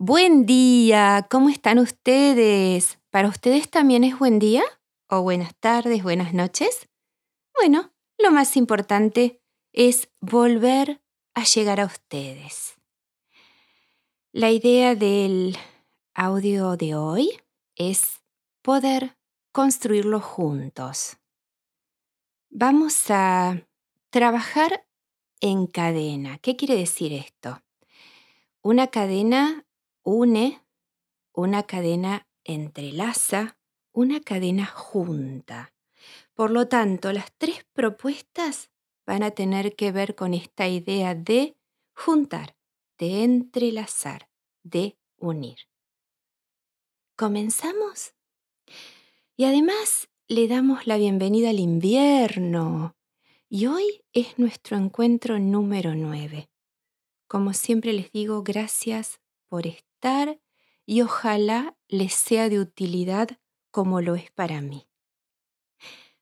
[0.00, 3.00] Buen día, ¿cómo están ustedes?
[3.10, 4.62] ¿Para ustedes también es buen día?
[5.08, 6.88] ¿O buenas tardes, buenas noches?
[7.52, 9.42] Bueno, lo más importante
[9.72, 11.02] es volver
[11.34, 12.76] a llegar a ustedes.
[14.30, 15.58] La idea del
[16.14, 17.30] audio de hoy
[17.74, 18.22] es
[18.62, 19.18] poder
[19.50, 21.16] construirlo juntos.
[22.50, 23.66] Vamos a
[24.10, 24.86] trabajar
[25.40, 26.38] en cadena.
[26.38, 27.60] ¿Qué quiere decir esto?
[28.62, 29.64] Una cadena
[30.08, 30.62] une,
[31.34, 33.58] una cadena entrelaza,
[33.92, 35.74] una cadena junta.
[36.32, 38.70] Por lo tanto, las tres propuestas
[39.04, 41.58] van a tener que ver con esta idea de
[41.92, 42.56] juntar,
[42.96, 44.30] de entrelazar,
[44.62, 45.58] de unir.
[47.14, 48.14] ¿Comenzamos?
[49.36, 52.96] Y además le damos la bienvenida al invierno.
[53.50, 56.48] Y hoy es nuestro encuentro número 9.
[57.26, 59.87] Como siempre les digo, gracias por estar
[60.86, 63.28] y ojalá les sea de utilidad
[63.70, 64.88] como lo es para mí.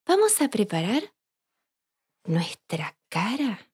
[0.07, 1.15] Vamos a preparar
[2.25, 3.71] nuestra cara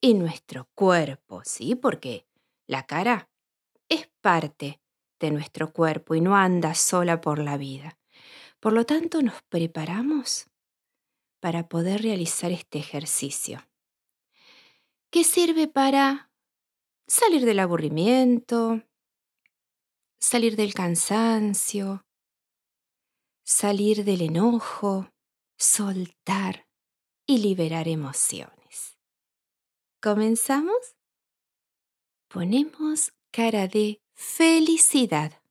[0.00, 1.74] y nuestro cuerpo, ¿sí?
[1.74, 2.26] Porque
[2.66, 3.28] la cara
[3.88, 4.80] es parte
[5.18, 7.98] de nuestro cuerpo y no anda sola por la vida.
[8.60, 10.48] Por lo tanto, nos preparamos
[11.40, 13.66] para poder realizar este ejercicio,
[15.10, 16.30] que sirve para
[17.06, 18.82] salir del aburrimiento,
[20.20, 22.04] salir del cansancio,
[23.42, 25.10] salir del enojo,
[25.58, 26.66] soltar
[27.26, 28.98] y liberar emociones.
[30.02, 30.96] ¿Comenzamos?
[32.28, 35.42] Ponemos cara de felicidad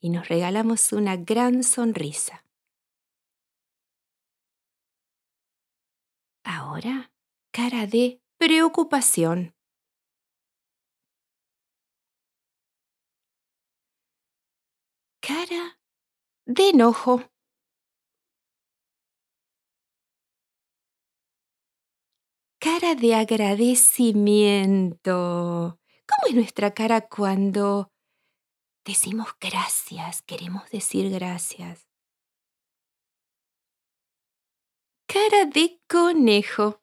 [0.00, 2.44] y nos regalamos una gran sonrisa.
[6.44, 7.10] Ahora,
[7.52, 9.53] cara de preocupación.
[15.26, 15.80] Cara
[16.44, 17.22] de enojo.
[22.58, 25.80] Cara de agradecimiento.
[26.06, 27.90] ¿Cómo es nuestra cara cuando
[28.84, 30.20] decimos gracias?
[30.22, 31.88] Queremos decir gracias.
[35.06, 36.82] Cara de conejo.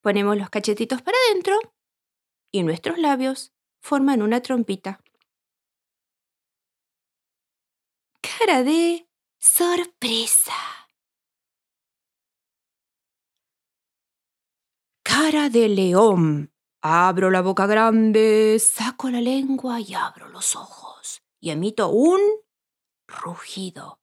[0.00, 1.58] Ponemos los cachetitos para adentro
[2.52, 5.03] y nuestros labios forman una trompita.
[8.44, 10.52] Cara de sorpresa.
[15.02, 16.52] Cara de león.
[16.82, 22.20] Abro la boca grande, saco la lengua y abro los ojos y emito un
[23.06, 23.98] rugido.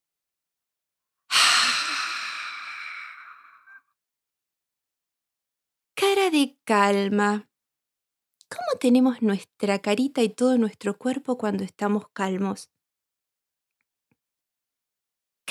[5.94, 7.47] Cara de calma.
[8.50, 12.72] ¿Cómo tenemos nuestra carita y todo nuestro cuerpo cuando estamos calmos?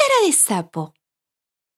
[0.01, 0.95] cara de sapo.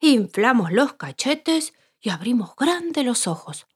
[0.01, 3.67] Inflamos los cachetes y abrimos grande los ojos.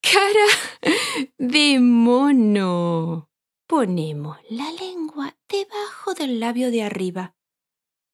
[0.00, 0.46] Cara
[1.38, 3.30] de mono.
[3.66, 7.34] Ponemos la lengua debajo del labio de arriba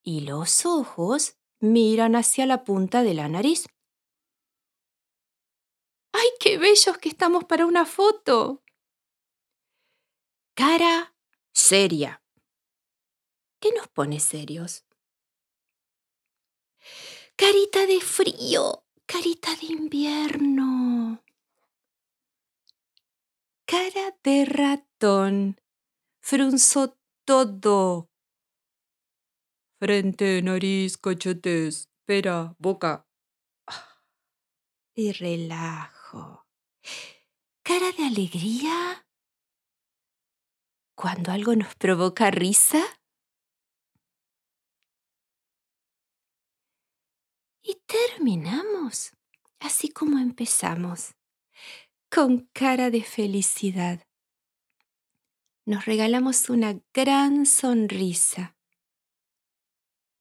[0.03, 3.67] y los ojos miran hacia la punta de la nariz.
[6.13, 8.63] ¡Ay, qué bellos que estamos para una foto!
[10.55, 11.15] Cara
[11.53, 12.23] seria.
[13.61, 14.85] ¿Qué nos pone serios?
[17.37, 21.23] Carita de frío, carita de invierno.
[23.67, 25.61] Cara de ratón,
[26.21, 28.11] frunzo todo.
[29.79, 33.07] Frente, nariz, cachetes, pera, boca.
[34.95, 36.47] Y relajo.
[37.63, 39.07] Cara de alegría,
[41.01, 42.83] cuando algo nos provoca risa?
[47.63, 49.13] Y terminamos
[49.61, 51.15] así como empezamos,
[52.11, 54.07] con cara de felicidad.
[55.65, 58.55] Nos regalamos una gran sonrisa.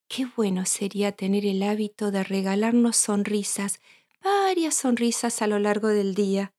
[0.08, 3.82] Qué bueno sería tener el hábito de regalarnos sonrisas,
[4.24, 6.54] varias sonrisas a lo largo del día.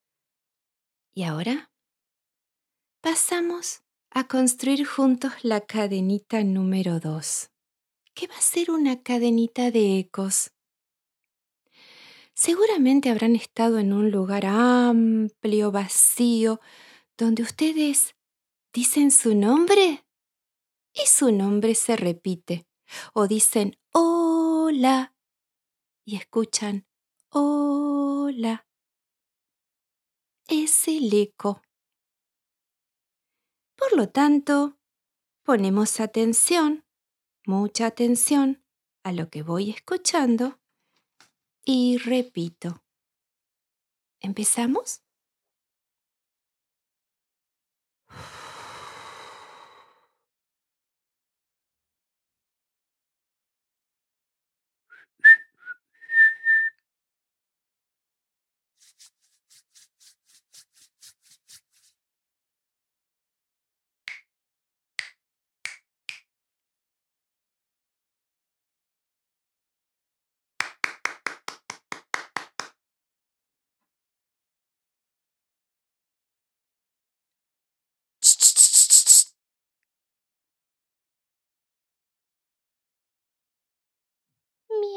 [1.11, 1.71] Y ahora
[3.01, 3.81] pasamos
[4.11, 7.49] a construir juntos la cadenita número 2,
[8.13, 10.51] que va a ser una cadenita de ecos.
[12.33, 16.59] Seguramente habrán estado en un lugar amplio, vacío,
[17.17, 18.15] donde ustedes
[18.73, 20.05] dicen su nombre
[20.93, 22.67] y su nombre se repite,
[23.13, 25.13] o dicen hola
[26.05, 26.85] y escuchan
[27.29, 28.65] hola
[30.51, 31.61] es el eco.
[33.81, 34.77] Por lo tanto,
[35.43, 36.85] ponemos atención,
[37.47, 38.63] mucha atención
[39.03, 40.59] a lo que voy escuchando
[41.65, 42.83] y repito.
[44.19, 45.01] ¿Empezamos?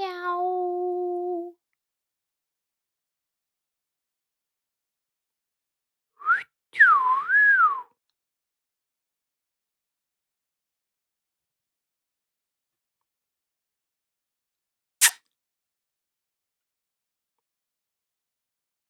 [0.05, 1.55] Meow.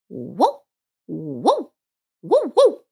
[0.08, 0.62] Whoa,
[1.08, 1.72] whoa,
[2.22, 2.83] whoa, whoa.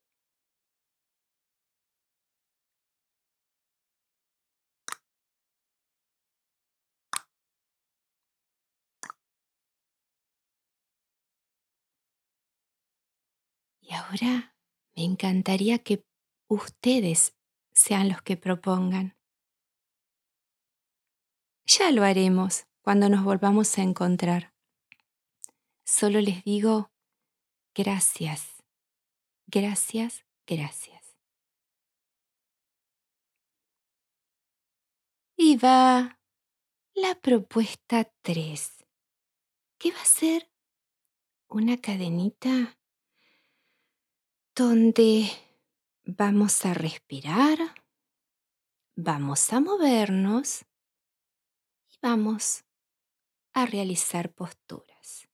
[13.92, 14.56] Y ahora
[14.96, 16.02] me encantaría que
[16.48, 17.36] ustedes
[17.72, 19.18] sean los que propongan.
[21.66, 24.54] Ya lo haremos cuando nos volvamos a encontrar.
[25.84, 26.90] Solo les digo
[27.74, 28.64] gracias,
[29.46, 31.18] gracias, gracias.
[35.36, 36.18] Y va
[36.94, 38.86] la propuesta 3,
[39.76, 40.50] que va a ser
[41.48, 42.78] una cadenita
[44.54, 45.30] donde
[46.04, 47.58] vamos a respirar,
[48.94, 50.66] vamos a movernos
[51.88, 52.64] y vamos
[53.54, 55.28] a realizar posturas.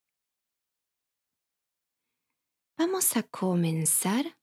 [2.76, 4.38] Vamos a comenzar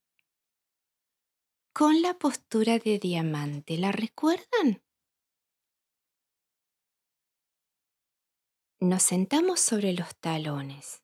[1.74, 3.78] con la postura de diamante.
[3.78, 4.83] ¿La recuerdan?
[8.81, 11.01] Nos sentamos sobre los talones.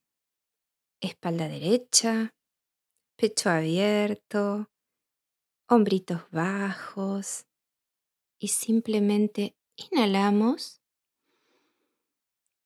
[0.99, 2.35] Espalda derecha,
[3.21, 4.67] pecho abierto,
[5.67, 7.45] hombritos bajos
[8.39, 10.81] y simplemente inhalamos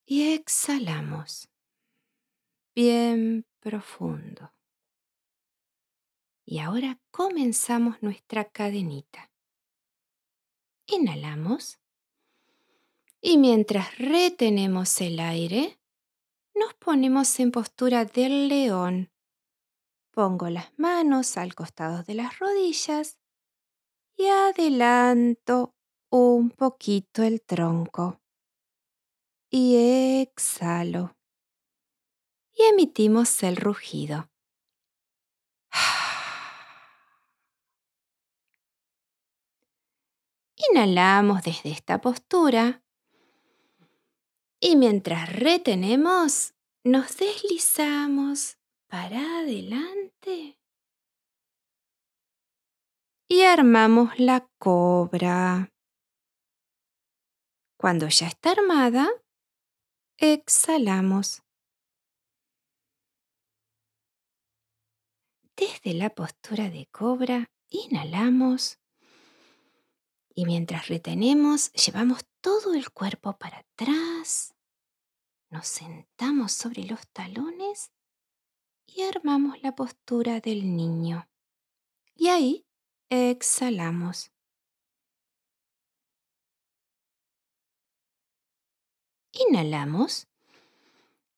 [0.05, 1.49] y exhalamos
[2.73, 4.53] bien profundo.
[6.45, 9.29] Y ahora comenzamos nuestra cadenita.
[10.85, 11.79] Inhalamos
[13.19, 15.77] y mientras retenemos el aire,
[16.53, 19.11] nos ponemos en postura del león.
[20.15, 23.17] Pongo las manos al costado de las rodillas
[24.15, 25.75] y adelanto
[26.09, 28.21] un poquito el tronco.
[29.49, 31.17] Y exhalo.
[32.53, 34.31] Y emitimos el rugido.
[40.71, 42.81] Inhalamos desde esta postura
[44.61, 46.53] y mientras retenemos,
[46.85, 48.59] nos deslizamos
[48.97, 50.57] para adelante
[53.27, 55.73] y armamos la cobra.
[57.77, 59.09] Cuando ya está armada,
[60.15, 61.43] exhalamos.
[65.57, 68.79] Desde la postura de cobra, inhalamos
[70.33, 74.55] y mientras retenemos, llevamos todo el cuerpo para atrás,
[75.49, 77.91] nos sentamos sobre los talones
[78.87, 81.27] y armamos la postura del niño.
[82.15, 82.65] Y ahí
[83.09, 84.31] exhalamos.
[89.33, 90.27] Inhalamos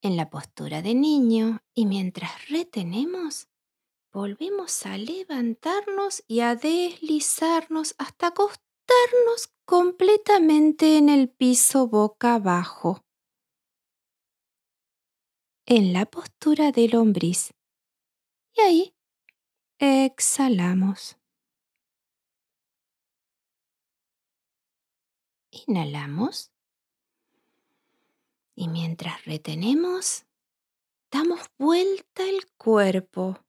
[0.01, 3.47] en la postura de niño y mientras retenemos,
[4.13, 13.03] volvemos a levantarnos y a deslizarnos hasta acostarnos completamente en el piso boca abajo,
[15.69, 17.51] en la postura del lombriz.
[18.55, 18.95] Y ahí
[19.79, 21.17] exhalamos.
[25.51, 26.51] Inhalamos.
[28.55, 30.25] Y mientras retenemos,
[31.11, 33.45] damos vuelta el cuerpo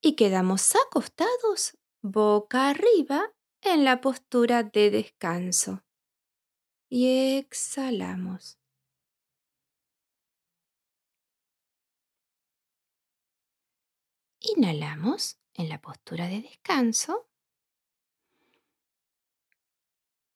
[0.00, 5.84] y quedamos acostados boca arriba en la postura de descanso.
[6.88, 8.57] Y exhalamos.
[14.40, 17.28] Inhalamos en la postura de descanso.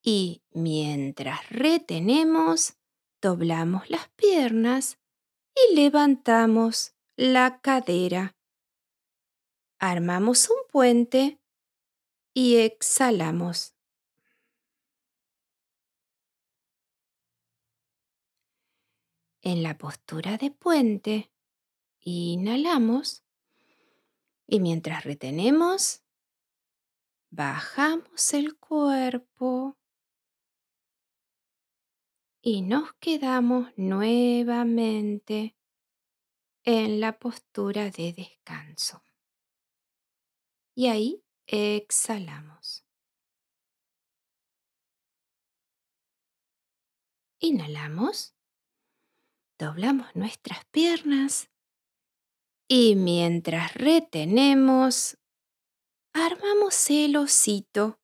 [0.02, 2.76] Y mientras retenemos,
[3.20, 4.98] doblamos las piernas
[5.54, 8.36] y levantamos la cadera.
[9.78, 11.40] Armamos un puente
[12.34, 13.74] y exhalamos.
[19.40, 21.32] En la postura de puente,
[22.00, 23.21] inhalamos
[24.52, 26.04] y mientras retenemos,
[27.30, 29.78] bajamos el cuerpo
[32.42, 35.56] y nos quedamos nuevamente
[36.64, 39.02] en la postura de descanso.
[40.74, 42.84] Y ahí exhalamos.
[47.38, 48.36] Inhalamos,
[49.56, 51.51] doblamos nuestras piernas
[52.74, 55.18] y mientras retenemos,
[56.14, 58.00] armamos el osito,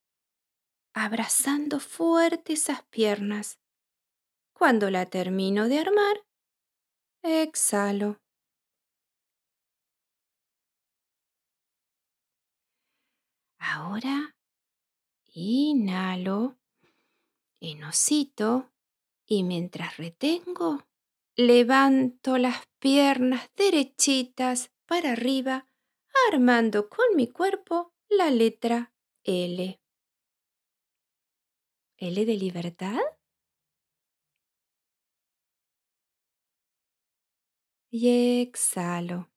[0.93, 3.59] abrazando fuerte esas piernas.
[4.53, 6.23] Cuando la termino de armar,
[7.23, 8.21] exhalo.
[13.59, 14.37] Ahora
[15.33, 16.59] inhalo
[17.61, 18.71] en osito
[19.25, 20.88] y mientras retengo,
[21.39, 25.69] levanto las piernas derechitas para arriba,
[26.33, 28.93] armando con mi cuerpo la letra
[29.23, 29.81] L.
[31.97, 32.99] ¿L de libertad?
[37.91, 39.31] Y exhalo.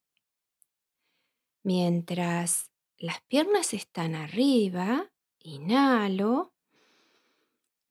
[1.63, 6.55] Mientras las piernas están arriba, inhalo,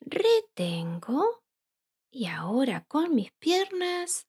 [0.01, 1.45] retengo
[2.11, 4.27] y ahora con mis piernas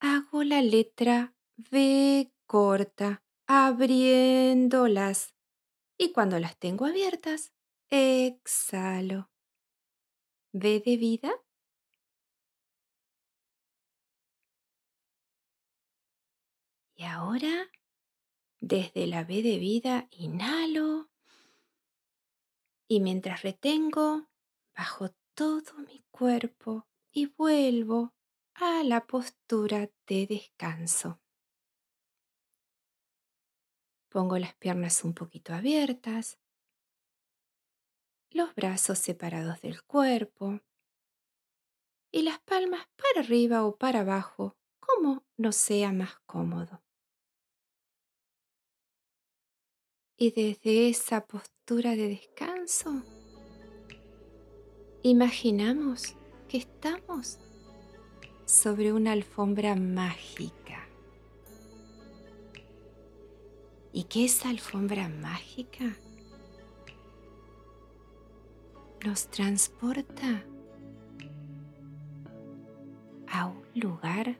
[0.00, 5.34] hago la letra V corta, abriéndolas.
[5.98, 7.52] Y cuando las tengo abiertas,
[7.90, 9.30] exhalo.
[10.52, 11.32] ¿V de vida?
[16.94, 17.70] Y ahora
[18.60, 21.10] desde la B de vida inhalo
[22.88, 24.28] y mientras retengo,
[24.74, 28.12] bajo todo mi cuerpo y vuelvo
[28.54, 31.20] a la postura de descanso.
[34.08, 36.40] Pongo las piernas un poquito abiertas,
[38.30, 40.58] los brazos separados del cuerpo
[42.10, 46.82] y las palmas para arriba o para abajo, como no sea más cómodo.
[50.16, 53.04] Y desde esa postura de descanso,
[55.02, 56.14] imaginamos
[56.48, 57.38] que estamos
[58.44, 60.86] sobre una alfombra mágica.
[63.92, 65.96] Y que esa alfombra mágica
[69.04, 70.44] nos transporta
[73.28, 74.38] a un lugar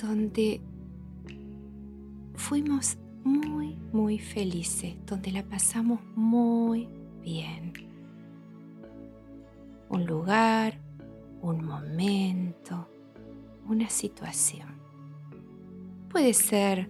[0.00, 0.60] donde
[2.34, 6.88] fuimos muy, muy felices, donde la pasamos muy
[7.22, 7.72] bien.
[9.88, 10.78] Un lugar,
[11.42, 12.88] un momento,
[13.68, 14.68] una situación.
[16.08, 16.88] Puede ser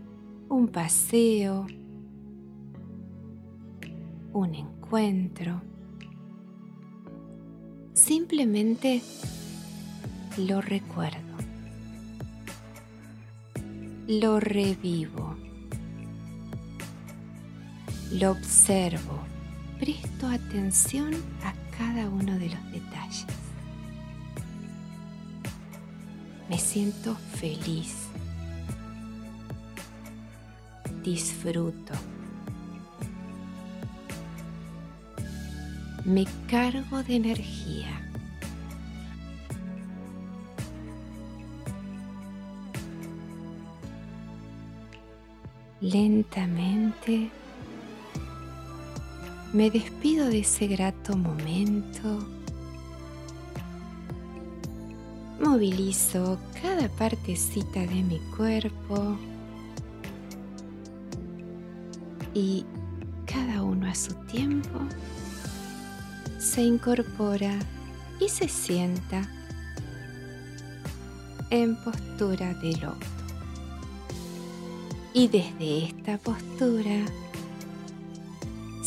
[0.49, 1.67] un paseo,
[4.33, 5.63] un encuentro.
[7.95, 9.03] Simplemente
[10.39, 11.19] lo recuerdo.
[14.09, 15.32] Lo revivo
[18.19, 19.19] lo observo,
[19.79, 21.15] presto atención
[21.45, 23.27] a cada uno de los detalles.
[26.49, 28.09] Me siento feliz.
[31.03, 31.95] Disfruto.
[36.05, 37.99] Me cargo de energía.
[45.81, 47.31] Lentamente
[49.53, 52.27] me despido de ese grato momento.
[55.41, 59.19] Movilizo cada partecita de mi cuerpo
[62.33, 62.65] y
[63.27, 64.79] cada uno a su tiempo
[66.39, 67.59] se incorpora
[68.21, 69.23] y se sienta
[71.51, 73.07] en postura de loto.
[75.13, 77.05] Y desde esta postura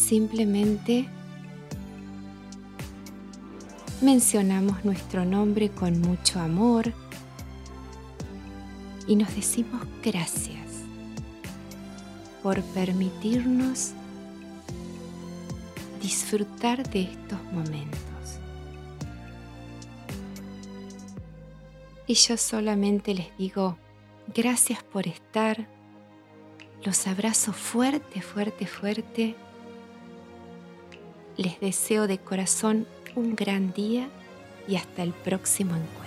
[0.08, 1.08] Simplemente
[4.02, 6.94] mencionamos nuestro nombre con mucho amor
[9.08, 10.68] y nos decimos gracias
[12.44, 13.94] por permitirnos
[16.04, 18.00] disfrutar de estos momentos.
[22.06, 23.76] Y yo solamente les digo,
[24.36, 25.66] gracias por estar,
[26.84, 29.36] los abrazo fuerte, fuerte, fuerte.
[31.38, 34.08] Les deseo de corazón un gran día
[34.68, 36.05] y hasta el próximo encuentro.